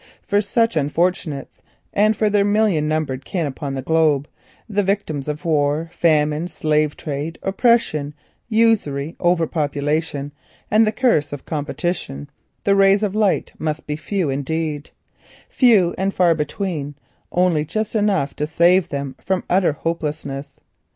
For 0.25 0.41
such 0.41 0.75
unfortunates, 0.75 1.61
and 1.93 2.17
for 2.17 2.27
their 2.27 2.43
million 2.43 2.87
numbered 2.87 3.23
kin 3.23 3.45
upon 3.45 3.75
the 3.75 3.83
globe—the 3.83 4.81
victims 4.81 5.27
of 5.27 5.45
war, 5.45 5.91
famine, 5.93 6.47
slave 6.47 6.97
trade, 6.97 7.37
oppression, 7.43 8.15
usury, 8.49 9.15
over 9.19 9.45
population, 9.45 10.31
and 10.71 10.87
the 10.87 10.91
curse 10.91 11.31
of 11.31 11.45
competition, 11.45 12.31
the 12.63 12.75
rays 12.75 13.03
of 13.03 13.13
light 13.13 13.53
must 13.59 13.85
be 13.85 13.95
few 13.95 14.31
indeed; 14.31 14.89
few 15.49 15.93
and 15.99 16.15
far 16.15 16.33
between, 16.33 16.95
only 17.31 17.63
just 17.63 17.93
enough 17.93 18.35
to 18.37 18.47
save 18.47 18.89
them 18.89 19.15
from 19.23 19.43
utter 19.51 19.73
hopelessness. 19.73 20.59